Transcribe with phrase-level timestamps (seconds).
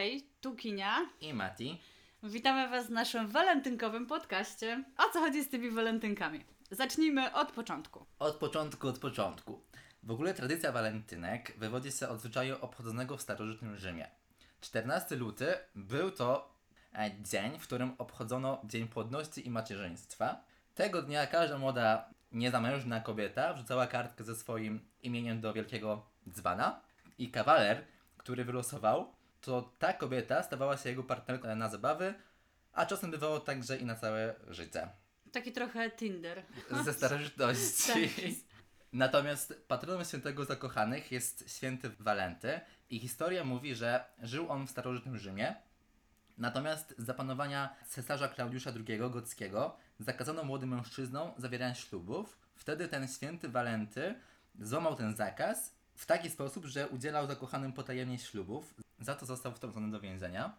[0.00, 1.10] Hej, tu Kinia.
[1.20, 1.80] I Mati.
[2.22, 4.84] Witamy Was w naszym walentynkowym podcaście.
[4.98, 6.44] O co chodzi z tymi walentynkami?
[6.70, 8.06] Zacznijmy od początku.
[8.18, 9.60] Od początku, od początku.
[10.02, 14.10] W ogóle tradycja walentynek wywodzi się od zwyczaju obchodzonego w starożytnym Rzymie.
[14.60, 16.54] 14 luty był to
[16.94, 20.44] e, dzień, w którym obchodzono Dzień Płodności i Macierzyństwa.
[20.74, 26.80] Tego dnia każda młoda, niezamężna kobieta wrzucała kartkę ze swoim imieniem do wielkiego dzbana
[27.18, 27.84] i kawaler,
[28.16, 32.14] który wylosował, to ta kobieta stawała się jego partnerką na zabawy,
[32.72, 34.88] a czasem bywało także i na całe życie.
[35.32, 36.42] Taki trochę Tinder.
[36.84, 37.92] Ze starożytności.
[37.92, 38.50] Tak.
[38.92, 45.18] Natomiast patronem świętego zakochanych jest święty Walenty i historia mówi, że żył on w starożytnym
[45.18, 45.54] Rzymie.
[46.38, 52.38] Natomiast za panowania cesarza Klaudiusza II Gockiego zakazano młodym mężczyznom zawierania ślubów.
[52.54, 54.14] Wtedy ten święty Walenty
[54.60, 58.74] złamał ten zakaz w taki sposób, że udzielał zakochanym potajemnie ślubów.
[59.00, 60.56] Za to został wtrącony do więzienia.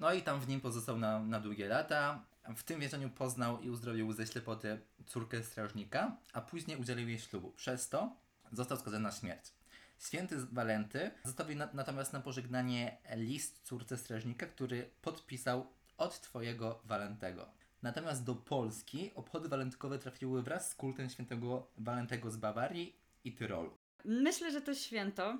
[0.00, 2.24] No i tam w nim pozostał na, na długie lata.
[2.56, 7.52] W tym więzieniu poznał i uzdrowił ze ślepoty córkę strażnika, a później udzielił jej ślubu.
[7.56, 8.16] Przez to
[8.52, 9.52] został skazany na śmierć.
[9.98, 15.66] Święty Walenty zostawił na, natomiast na pożegnanie list córce strażnika, który podpisał
[15.98, 17.48] od twojego Walentego.
[17.82, 23.70] Natomiast do Polski obchody walentynkowe trafiły wraz z kultem świętego Walentego z Bawarii i Tyrolu.
[24.04, 25.38] Myślę, że to święto.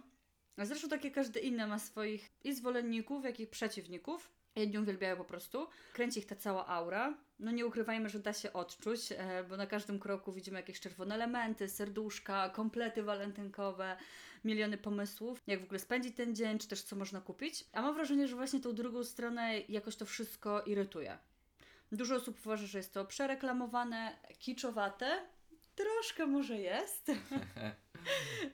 [0.59, 4.31] Zresztą takie każde inne ma swoich i zwolenników, jak i przeciwników.
[4.57, 5.67] Jedni uwielbiają po prostu.
[5.93, 7.19] Kręci ich ta cała aura.
[7.39, 11.15] No nie ukrywajmy, że da się odczuć, e, bo na każdym kroku widzimy jakieś czerwone
[11.15, 13.97] elementy, serduszka, komplety walentynkowe,
[14.45, 17.65] miliony pomysłów, jak w ogóle spędzić ten dzień, czy też co można kupić.
[17.73, 21.19] A mam wrażenie, że właśnie tą drugą stronę jakoś to wszystko irytuje.
[21.93, 25.23] Dużo osób uważa, że jest to przereklamowane, kiczowate.
[25.75, 27.07] Troszkę może jest.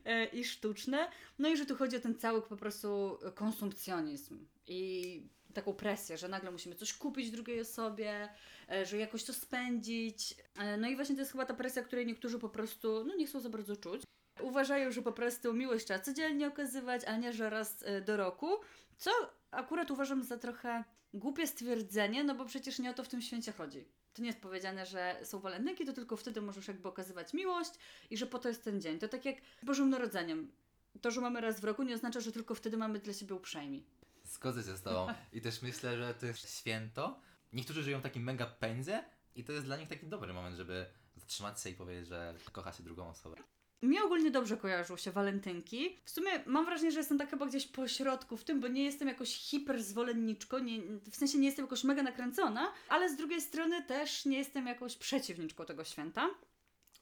[0.05, 1.11] E, I sztuczne.
[1.39, 5.23] No i że tu chodzi o ten cały po prostu konsumpcjonizm i
[5.55, 8.29] taką presję, że nagle musimy coś kupić drugiej osobie,
[8.71, 10.35] e, że jakoś to spędzić.
[10.59, 13.27] E, No i właśnie to jest chyba ta presja, której niektórzy po prostu no nie
[13.27, 14.03] chcą za bardzo czuć.
[14.41, 18.49] Uważają, że po prostu miłość trzeba codziennie okazywać, a nie że raz do roku.
[18.97, 19.11] Co
[19.51, 20.85] akurat uważam za trochę
[21.15, 23.85] głupie stwierdzenie, no bo przecież nie o to w tym święcie chodzi.
[24.19, 27.71] To nie jest powiedziane, że są walentynki, to tylko wtedy możesz jakby okazywać miłość
[28.11, 28.99] i że po to jest ten dzień.
[28.99, 30.53] To tak jak z Bożym Narodzeniem.
[31.01, 33.85] To, że mamy raz w roku nie oznacza, że tylko wtedy mamy dla siebie uprzejmi.
[34.25, 35.15] Zgodzę się z Tobą.
[35.33, 37.21] I też myślę, że to jest święto.
[37.53, 40.87] Niektórzy żyją w takim mega pędzie i to jest dla nich taki dobry moment, żeby
[41.17, 43.37] zatrzymać się i powiedzieć, że kocha się drugą osobę.
[43.83, 45.97] Mi ogólnie dobrze kojarzą się walentynki.
[46.05, 48.85] W sumie mam wrażenie, że jestem tak chyba gdzieś po środku w tym, bo nie
[48.85, 50.81] jestem jakoś hiper zwolenniczką, nie,
[51.11, 54.97] w sensie nie jestem jakoś mega nakręcona, ale z drugiej strony też nie jestem jakąś
[54.97, 56.31] przeciwniczką tego święta.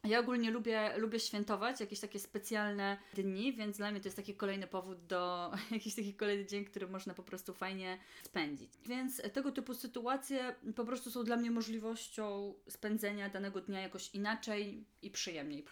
[0.05, 4.35] Ja ogólnie lubię, lubię świętować jakieś takie specjalne dni, więc dla mnie to jest taki
[4.35, 8.71] kolejny powód do jakiś taki kolejny dzień, który można po prostu fajnie spędzić.
[8.87, 14.85] Więc tego typu sytuacje po prostu są dla mnie możliwością spędzenia danego dnia jakoś inaczej
[15.03, 15.65] i przyjemniej.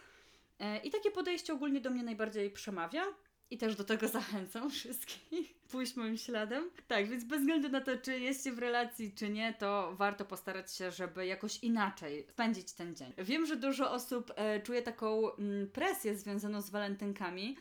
[0.58, 3.04] E, I takie podejście ogólnie do mnie najbardziej przemawia.
[3.50, 5.54] I też do tego zachęcam wszystkich.
[5.70, 6.70] Pójść moim śladem.
[6.88, 10.74] Tak, więc bez względu na to, czy jesteście w relacji, czy nie, to warto postarać
[10.74, 13.12] się, żeby jakoś inaczej spędzić ten dzień.
[13.18, 17.56] Wiem, że dużo osób e, czuje taką mm, presję związaną z walentynkami.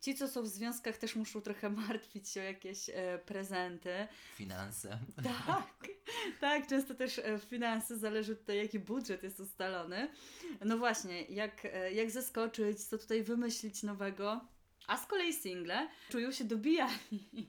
[0.00, 4.08] Ci, co są w związkach, też muszą trochę martwić się o jakieś e, prezenty.
[4.34, 4.98] Finanse.
[5.46, 5.88] Tak,
[6.40, 10.08] tak, często też e, finanse zależy od tego, jaki budżet jest ustalony.
[10.64, 14.40] No właśnie, jak, e, jak zaskoczyć, co tutaj wymyślić nowego.
[14.88, 17.48] A z kolei single czują się dobijani,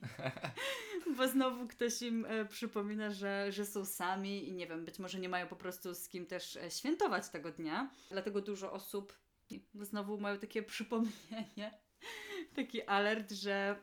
[1.16, 5.18] bo znowu ktoś im e, przypomina, że, że są sami i nie wiem, być może
[5.18, 7.90] nie mają po prostu z kim też e, świętować tego dnia.
[8.10, 9.18] Dlatego dużo osób
[9.74, 11.78] znowu mają takie przypomnienie,
[12.56, 13.76] taki alert, że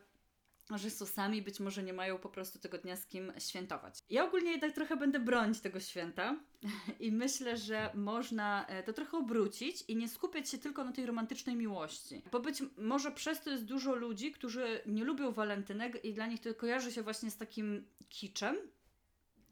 [0.76, 3.98] że są sami, być może nie mają po prostu tego dnia z kim świętować.
[4.10, 6.36] Ja ogólnie jednak trochę będę bronić tego święta
[7.00, 11.06] i myślę, że można e, to trochę obrócić i nie skupiać się tylko na tej
[11.06, 12.22] romantycznej miłości.
[12.32, 16.40] Bo być może przez to jest dużo ludzi, którzy nie lubią walentynek i dla nich
[16.40, 18.56] to kojarzy się właśnie z takim kiczem,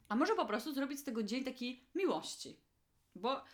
[0.09, 2.57] a może po prostu zrobić z tego dzień taki miłości.
[3.15, 3.45] Bo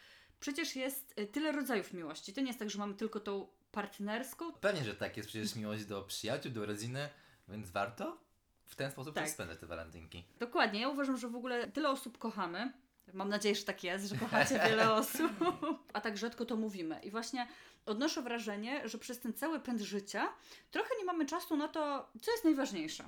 [0.43, 2.33] przecież jest e, tyle rodzajów miłości.
[2.33, 5.17] To nie jest tak, że mamy tylko tą partnerską, Pewnie, że tak.
[5.17, 7.09] Jest przecież miłość do przyjaciół, do rodziny,
[7.49, 8.19] więc warto
[8.65, 9.31] w ten sposób Tak.
[9.31, 10.25] spędzać te walentynki.
[10.39, 12.73] Dokładnie, ja uważam, że w ogóle tyle osób kochamy.
[13.12, 15.33] Mam nadzieję, że tak jest, że kochacie wiele osób,
[15.93, 17.00] a tak rzadko to mówimy.
[17.03, 17.49] I właśnie
[17.87, 20.29] odnoszę wrażenie, że przez ten cały pęd życia
[20.71, 23.05] trochę nie mamy czasu na to, co jest najważniejsze.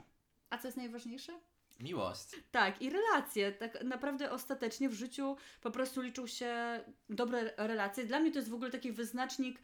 [0.50, 1.32] A co jest najważniejsze?
[1.80, 2.28] Miłość.
[2.50, 3.52] Tak, i relacje.
[3.52, 8.04] Tak naprawdę ostatecznie w życiu po prostu liczą się dobre relacje.
[8.04, 9.58] Dla mnie to jest w ogóle taki wyznacznik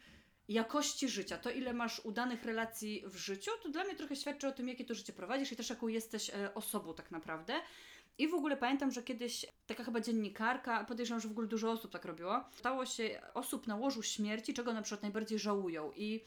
[0.47, 1.37] jakości życia.
[1.37, 4.85] To, ile masz udanych relacji w życiu, to dla mnie trochę świadczy o tym, jakie
[4.85, 7.53] to życie prowadzisz i też jaką jesteś e, osobą tak naprawdę.
[8.17, 11.91] I w ogóle pamiętam, że kiedyś taka chyba dziennikarka, podejrzewam, że w ogóle dużo osób
[11.91, 15.91] tak robiło, stało się osób na łożu śmierci, czego na przykład najbardziej żałują.
[15.95, 16.25] I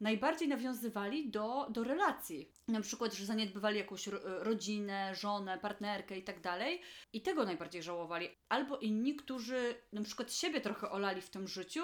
[0.00, 2.52] najbardziej nawiązywali do, do relacji.
[2.68, 6.80] Na przykład, że zaniedbywali jakąś ro, rodzinę, żonę, partnerkę i tak dalej.
[7.12, 8.28] I tego najbardziej żałowali.
[8.48, 11.82] Albo inni, którzy na przykład siebie trochę olali w tym życiu,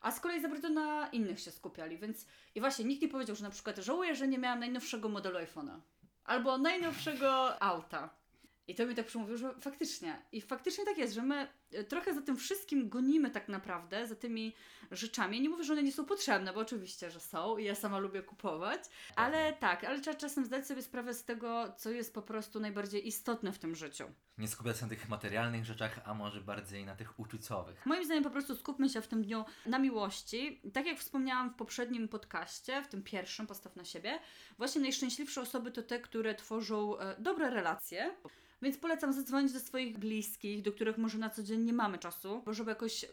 [0.00, 1.98] a z kolei za bardzo na innych się skupiali.
[1.98, 5.38] Więc i właśnie nikt nie powiedział, że na przykład żałuję, że nie miałam najnowszego modelu
[5.38, 5.80] iPhone'a.
[6.24, 8.20] Albo najnowszego auta.
[8.66, 10.26] I to mi tak przemówił, że faktycznie.
[10.32, 11.48] I faktycznie tak jest, że my
[11.88, 14.54] trochę za tym wszystkim gonimy tak naprawdę, za tymi
[14.90, 15.40] rzeczami.
[15.40, 18.22] Nie mówię, że one nie są potrzebne, bo oczywiście, że są i ja sama lubię
[18.22, 18.80] kupować.
[19.16, 23.08] Ale tak, ale trzeba czasem zdać sobie sprawę z tego, co jest po prostu najbardziej
[23.08, 24.04] istotne w tym życiu.
[24.38, 27.86] Nie skupiać się na tych materialnych rzeczach, a może bardziej na tych uczuciowych.
[27.86, 30.60] Moim zdaniem po prostu skupmy się w tym dniu na miłości.
[30.72, 34.18] Tak jak wspomniałam w poprzednim podcaście, w tym pierwszym, postaw na siebie,
[34.58, 38.16] właśnie najszczęśliwsze osoby to te, które tworzą e, dobre relacje.
[38.62, 42.42] Więc polecam zadzwonić do swoich bliskich, do których może na co dzień nie mamy czasu,
[42.44, 43.04] bo żeby jakoś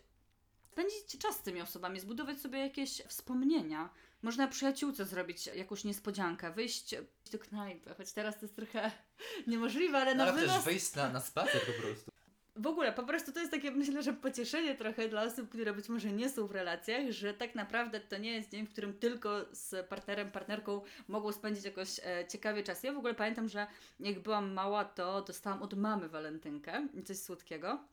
[0.72, 3.90] spędzić czas z tymi osobami, zbudować sobie jakieś wspomnienia.
[4.22, 6.96] Można przyjaciółce zrobić jakąś niespodziankę, wyjść
[7.32, 8.92] do knajpy, choć teraz to jest trochę
[9.48, 10.56] niemożliwe, ale No, na ale wynos...
[10.56, 12.12] też wyjść na, na spacer po prostu.
[12.56, 15.90] W ogóle, po prostu to jest takie, myślę, że pocieszenie trochę dla osób, które być
[15.90, 19.46] może nie są w relacjach, że tak naprawdę to nie jest dzień, w którym tylko
[19.52, 22.84] z partnerem, partnerką mogą spędzić jakoś e, ciekawie czas.
[22.84, 23.68] Ja w ogóle pamiętam, że
[24.00, 27.84] jak byłam mała, to dostałam od mamy walentynkę, coś słodkiego.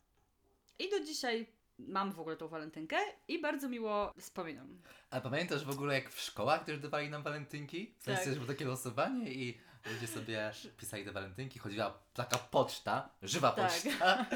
[0.79, 1.47] I do dzisiaj
[1.79, 2.97] mam w ogóle tą walentynkę
[3.29, 4.83] i bardzo miło wspominam.
[5.11, 7.95] A pamiętasz w ogóle jak w szkołach też dawali nam walentynki?
[7.99, 8.29] W sensie, Tak.
[8.29, 9.59] że było takie losowanie i
[9.93, 13.73] ludzie sobie pisali te walentynki, chodziła taka poczta, żywa Tak.
[13.73, 14.27] poczta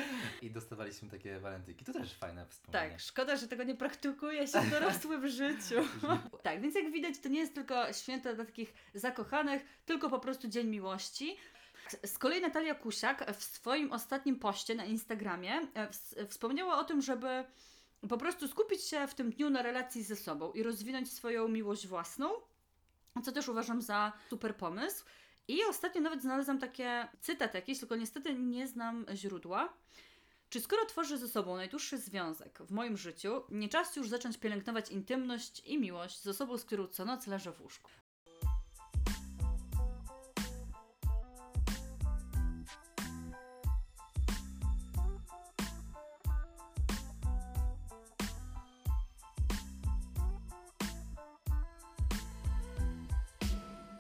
[0.43, 1.85] i dostawaliśmy takie walentynki.
[1.85, 2.91] To też fajne wspomnienie.
[2.91, 5.75] Tak, szkoda, że tego nie praktykuje się w dorosłym życiu.
[6.43, 10.49] tak, więc jak widać, to nie jest tylko święto dla takich zakochanych, tylko po prostu
[10.49, 11.37] Dzień Miłości.
[12.07, 17.03] Z kolei Natalia Kusiak w swoim ostatnim poście na Instagramie e, ws- wspomniała o tym,
[17.03, 17.45] żeby
[18.09, 21.87] po prostu skupić się w tym dniu na relacji ze sobą i rozwinąć swoją miłość
[21.87, 22.31] własną,
[23.25, 25.05] co też uważam za super pomysł.
[25.49, 29.73] I ostatnio nawet znalazłam takie cytat jakiś, tylko niestety nie znam źródła.
[30.51, 34.91] Czy skoro tworzę ze sobą najdłuższy związek w moim życiu, nie czas już zacząć pielęgnować
[34.91, 37.91] intymność i miłość z osobą, z którą co noc leżę w łóżku?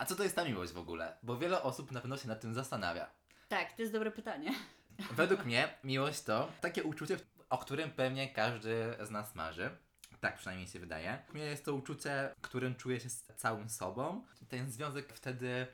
[0.08, 1.16] Co to jest ta miłość w ogóle?
[1.22, 3.10] Bo wiele osób na pewno się nad tym zastanawia.
[3.48, 4.54] Tak, to jest dobre pytanie.
[5.16, 7.16] Według mnie miłość to takie uczucie,
[7.50, 9.70] o którym pewnie każdy z nas marzy.
[10.20, 11.22] Tak przynajmniej się wydaje.
[11.34, 14.24] Mnie jest to uczucie, którym czuję się z całym sobą.
[14.48, 15.66] Ten związek wtedy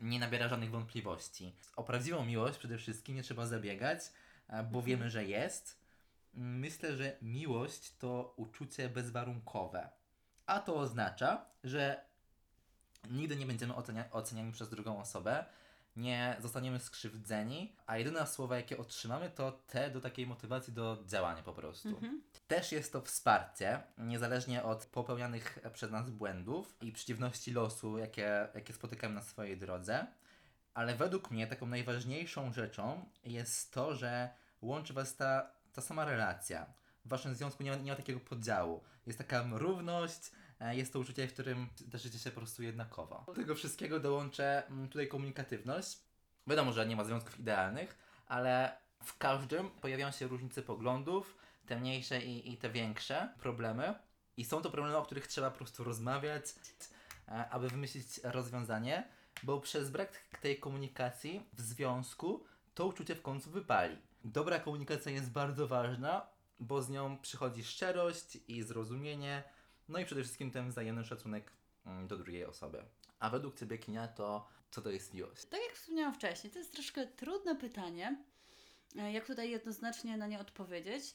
[0.00, 1.54] nie nabiera żadnych wątpliwości.
[1.76, 4.00] O prawdziwą miłość przede wszystkim nie trzeba zabiegać,
[4.70, 5.80] bo wiemy, że jest.
[6.34, 9.90] Myślę, że miłość to uczucie bezwarunkowe.
[10.46, 12.07] A to oznacza, że
[13.10, 15.44] nigdy nie będziemy ocenia- oceniani przez drugą osobę,
[15.96, 21.42] nie zostaniemy skrzywdzeni, a jedyne słowa, jakie otrzymamy, to te do takiej motywacji do działania
[21.42, 21.88] po prostu.
[21.88, 22.22] Mhm.
[22.48, 28.72] Też jest to wsparcie, niezależnie od popełnianych przez nas błędów i przeciwności losu, jakie, jakie
[28.72, 30.06] spotykamy na swojej drodze.
[30.74, 34.30] Ale według mnie taką najważniejszą rzeczą jest to, że
[34.62, 36.66] łączy Was ta, ta sama relacja.
[37.04, 38.84] W Waszym związku nie ma, nie ma takiego podziału.
[39.06, 43.24] Jest taka równość, jest to uczucie, w którym darzycie się po prostu jednakowo.
[43.26, 45.98] Do tego wszystkiego dołączę mm, tutaj komunikatywność.
[46.46, 51.36] Wiadomo, że nie ma związków idealnych, ale w każdym pojawiają się różnice poglądów,
[51.66, 53.94] te mniejsze i, i te większe problemy.
[54.36, 56.44] I są to problemy, o których trzeba po prostu rozmawiać,
[57.28, 59.08] e, aby wymyślić rozwiązanie,
[59.42, 63.96] bo przez brak tej komunikacji w związku to uczucie w końcu wypali.
[64.24, 66.26] Dobra komunikacja jest bardzo ważna,
[66.60, 69.44] bo z nią przychodzi szczerość i zrozumienie,
[69.88, 71.52] no i przede wszystkim ten wzajemny szacunek
[71.86, 72.84] mm, do drugiej osoby.
[73.18, 75.44] A według Ciebie, Kinia, to co to jest miłość?
[75.44, 78.16] Tak jak wspomniałam wcześniej, to jest troszkę trudne pytanie.
[78.96, 81.14] E, Jak tutaj jednoznacznie na nie odpowiedzieć?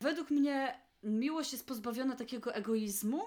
[0.00, 3.22] Według mnie miłość jest pozbawiona takiego egoizmu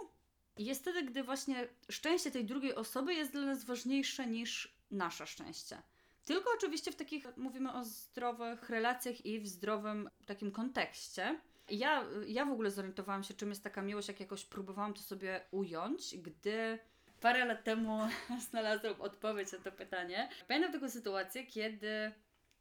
[0.58, 5.28] i jest wtedy, gdy właśnie szczęście tej drugiej osoby jest dla nas ważniejsze niż nasze
[5.28, 5.82] szczęście.
[6.26, 11.40] Tylko oczywiście w takich, mówimy o zdrowych relacjach i w zdrowym takim kontekście.
[11.70, 15.42] Ja, ja w ogóle zorientowałam się, czym jest taka miłość, jak jakoś próbowałam to sobie
[15.52, 16.80] ująć, gdy
[17.22, 18.00] parę lat temu
[18.50, 20.30] znalazłam odpowiedź na to pytanie.
[20.48, 22.12] Pamiętam taką sytuację, kiedy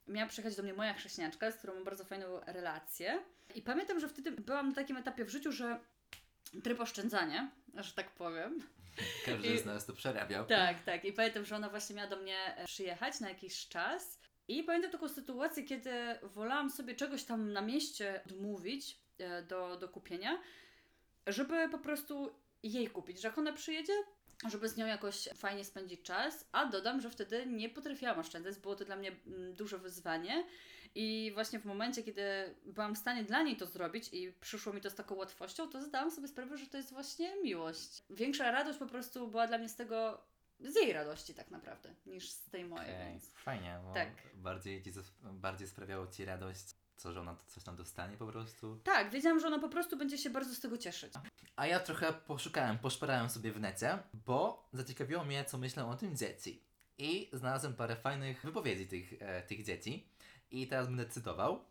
[0.08, 3.22] miała przyjechać do mnie moja chrześniaczka, z którą mam bardzo fajną relację.
[3.54, 5.78] I pamiętam, że wtedy byłam na takim etapie w życiu, że
[6.64, 8.58] tryb oszczędzania, że tak powiem.
[9.26, 10.46] Każdy I- z nas to przerabiał.
[10.46, 11.04] Tak, tak.
[11.04, 14.18] I pamiętam, że ona właśnie miała do mnie e, przyjechać na jakiś czas.
[14.48, 15.90] I pamiętam taką sytuację, kiedy
[16.22, 20.38] wolałam sobie czegoś tam na mieście odmówić e, do, do kupienia,
[21.26, 23.92] żeby po prostu jej kupić, że jak ona przyjedzie,
[24.50, 28.76] żeby z nią jakoś fajnie spędzić czas, a dodam, że wtedy nie potrafiłam oszczędzać, było
[28.76, 30.44] to dla mnie mm, duże wyzwanie
[30.94, 32.22] i właśnie w momencie, kiedy
[32.64, 35.82] byłam w stanie dla niej to zrobić i przyszło mi to z taką łatwością, to
[35.82, 38.02] zdałam sobie sprawę, że to jest właśnie miłość.
[38.10, 40.24] Większa radość po prostu była dla mnie z tego,
[40.68, 43.32] z jej radości tak naprawdę, niż z tej mojej, Okej, więc...
[43.32, 44.08] Fajnie, bo Tak.
[44.34, 44.90] bardziej, ci,
[45.22, 48.80] bardziej sprawiało Ci radość, co, że ona coś tam dostanie po prostu.
[48.84, 51.12] Tak, wiedziałam, że ona po prostu będzie się bardzo z tego cieszyć.
[51.56, 56.16] A ja trochę poszukałem, poszperałem sobie w necie, bo zaciekawiło mnie, co myślą o tym
[56.16, 56.64] dzieci.
[56.98, 60.08] I znalazłem parę fajnych wypowiedzi tych, e, tych dzieci.
[60.50, 61.64] I teraz będę cytował.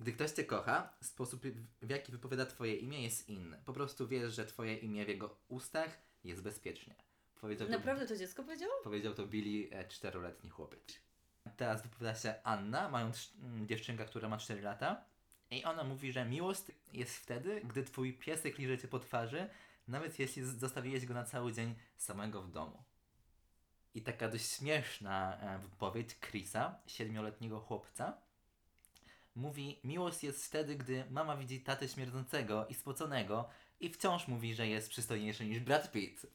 [0.00, 1.42] Gdy ktoś Cię kocha, sposób
[1.82, 3.62] w jaki wypowiada Twoje imię jest inny.
[3.64, 6.94] Po prostu wiesz, że Twoje imię w jego ustach jest bezpiecznie.
[7.40, 8.72] Powiedział to, Naprawdę to dziecko powiedziało?
[8.84, 11.00] powiedział to Billy, e, czteroletni chłopiec.
[11.56, 13.32] Teraz wypowiada się Anna, mając
[13.66, 15.04] dziewczynka, która ma 4 lata.
[15.50, 19.48] I ona mówi, że miłość jest wtedy, gdy twój piesek liże cię po twarzy,
[19.88, 22.82] nawet jeśli zostawiłeś go na cały dzień samego w domu.
[23.94, 28.16] I taka dość śmieszna e, wypowiedź Chrisa, siedmioletniego chłopca,
[29.34, 33.48] mówi: Miłość jest wtedy, gdy mama widzi tatę śmierdzącego i spoconego
[33.80, 36.26] i wciąż mówi, że jest przystojniejszy niż Brad Pitt.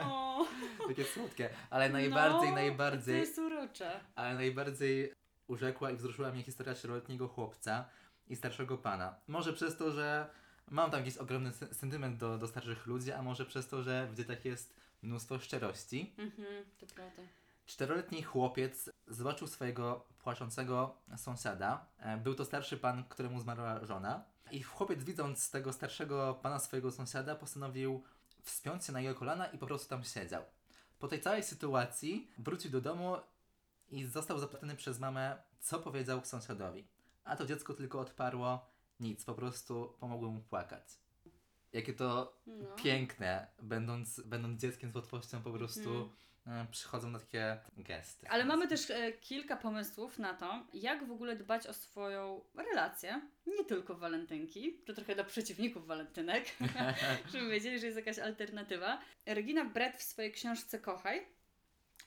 [0.00, 0.46] No,
[0.88, 4.00] Takie słodkie, ale najbardziej, no, najbardziej, To jest urocze.
[4.14, 5.12] ale najbardziej
[5.46, 7.84] urzekła i wzruszyła mnie historia czteroletniego chłopca
[8.28, 9.14] i starszego pana.
[9.28, 10.30] Może przez to, że
[10.70, 14.14] mam tam jakiś ogromny sentyment do, do starszych ludzi, a może przez to, że w
[14.16, 16.14] dzieciach jest mnóstwo szczerości.
[16.18, 17.22] Mhm, to prawda.
[17.66, 21.86] Czteroletni chłopiec zobaczył swojego płaczącego sąsiada.
[21.98, 24.24] E, Był to starszy pan, któremu zmarła żona.
[24.50, 28.04] I chłopiec, widząc tego starszego pana swojego sąsiada, postanowił
[28.46, 30.42] wspiąć się na jego kolana i po prostu tam siedział.
[30.98, 33.16] Po tej całej sytuacji wrócił do domu
[33.88, 36.86] i został zapytany przez mamę, co powiedział sąsiadowi.
[37.24, 38.66] A to dziecko tylko odparło
[39.00, 40.82] nic, po prostu pomogło mu płakać.
[41.72, 42.74] Jakie to No.
[42.76, 46.10] piękne, będąc, będąc dzieckiem z łatwością po prostu Mhm.
[46.46, 48.28] E, przychodzą na takie gesty.
[48.28, 53.20] Ale mamy też e, kilka pomysłów na to, jak w ogóle dbać o swoją relację,
[53.46, 56.44] nie tylko walentynki, to trochę dla przeciwników walentynek,
[57.32, 59.00] żeby wiedzieli, że jest jakaś alternatywa.
[59.26, 61.26] Regina Brett w swojej książce Kochaj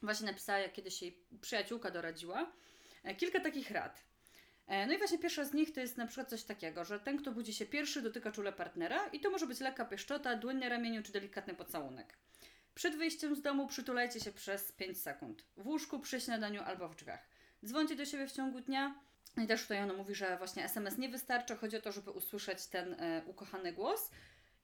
[0.02, 2.52] właśnie napisała, jak kiedyś jej przyjaciółka doradziła,
[3.04, 4.10] e, kilka takich rad.
[4.86, 7.32] No i właśnie pierwsza z nich to jest na przykład coś takiego, że ten, kto
[7.32, 11.02] budzi się pierwszy, dotyka czule partnera i to może być lekka pieszczota, dłoń na ramieniu
[11.02, 12.18] czy delikatny pocałunek.
[12.74, 15.44] Przed wyjściem z domu przytulajcie się przez 5 sekund.
[15.56, 17.28] W łóżku, przy śniadaniu albo w drzwiach.
[17.64, 18.94] Dzwońcie do siebie w ciągu dnia.
[19.36, 21.56] No I też tutaj ona mówi, że właśnie SMS nie wystarcza.
[21.56, 24.10] Chodzi o to, żeby usłyszeć ten e, ukochany głos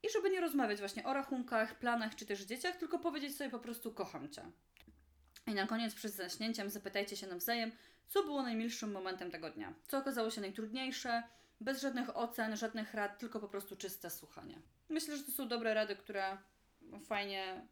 [0.03, 3.59] i żeby nie rozmawiać właśnie o rachunkach, planach czy też dzieciach, tylko powiedzieć sobie po
[3.59, 4.43] prostu kocham Cię.
[5.47, 7.73] I na koniec przed zaśnięciem zapytajcie się nawzajem,
[8.09, 9.75] co było najmilszym momentem tego dnia.
[9.89, 11.23] Co okazało się najtrudniejsze,
[11.61, 14.61] bez żadnych ocen, żadnych rad, tylko po prostu czyste słuchanie.
[14.89, 16.39] Myślę, że to są dobre rady, które
[17.05, 17.67] fajnie,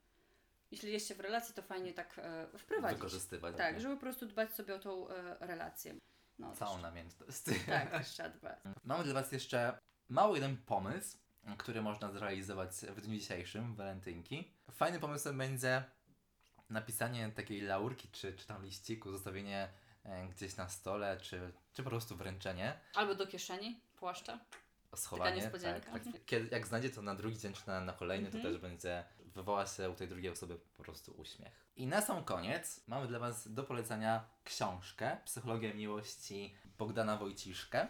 [0.75, 2.99] jeśli jesteście w relacji, to fajnie tak e, wprowadzić.
[2.99, 3.57] Wykorzystywać.
[3.57, 5.95] Tak, żeby po prostu dbać sobie o tą e, relację.
[6.39, 7.43] No, Całą namiętność.
[7.67, 8.59] Tak, trzeba dbać.
[8.85, 9.79] Mamy dla Was jeszcze
[10.09, 11.19] mały jeden pomysł,
[11.59, 14.53] który można zrealizować w dniu dzisiejszym, walentynki.
[14.71, 15.85] Fajnym pomysłem będzie
[16.71, 19.69] napisanie takiej laurki, czy, czy tam liściku, zostawienie
[20.05, 22.81] e, gdzieś na stole, czy, czy po prostu wręczenie.
[22.95, 24.39] Albo do kieszeni, płaszcza.
[24.95, 25.37] Schowanie.
[25.37, 25.91] niespodzianka.
[25.93, 26.25] Tak, tak.
[26.27, 28.45] Kiedy, jak znajdzie to na drugi dzień, czy na, na kolejny, Mhm.
[28.45, 29.05] to też będzie
[29.35, 31.65] wywoła się u tej drugiej osoby po prostu uśmiech.
[31.77, 37.89] I na sam koniec mamy dla Was do polecenia książkę Psychologia miłości Bogdana Wojciszkę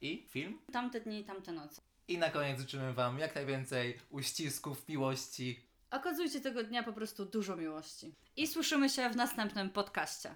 [0.00, 0.58] i film.
[0.72, 1.82] Tamte dni, tamte noce.
[2.08, 5.60] I na koniec życzymy Wam jak najwięcej uścisków, miłości.
[5.90, 8.14] Okazujcie tego dnia po prostu dużo miłości.
[8.36, 10.34] I słyszymy się w następnym podcaście.